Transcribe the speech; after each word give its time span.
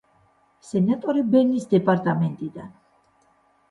სენატორი 0.69 1.23
ბენის 1.35 1.71
დეპარტამენტიდან. 1.77 2.77